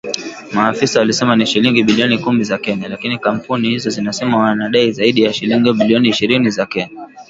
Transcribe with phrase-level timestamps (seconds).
[0.53, 5.33] Maafisa walisema ni shilingi bilioni kumi za Kenya, lakini kampuni hizo zinasema wanadai zaidi ya
[5.33, 7.07] shilingi bilioni ishirini za Kenya